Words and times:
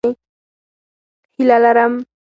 هیله 1.35 1.55
لرم 1.63 1.93